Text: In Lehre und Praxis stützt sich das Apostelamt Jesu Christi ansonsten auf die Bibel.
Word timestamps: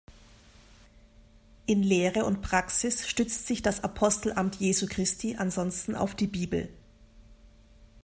In 1.67 1.83
Lehre 1.83 2.25
und 2.25 2.41
Praxis 2.41 3.07
stützt 3.07 3.45
sich 3.45 3.61
das 3.61 3.83
Apostelamt 3.83 4.55
Jesu 4.55 4.87
Christi 4.87 5.35
ansonsten 5.35 5.93
auf 5.93 6.15
die 6.15 6.25
Bibel. 6.25 6.69